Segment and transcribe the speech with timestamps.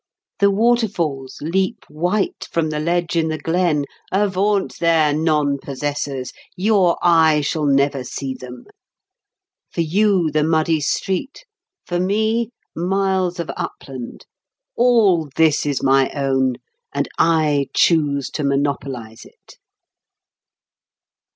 [0.39, 6.97] The waterfalls leap white from the ledge in the glen; avaunt there, non possessors; your
[7.03, 8.65] eye shall never see them.
[9.69, 11.45] For you the muddy street;
[11.85, 14.25] for me, miles of upland.
[14.75, 16.55] All this is my own.
[16.91, 19.59] And I choose to monopolise it."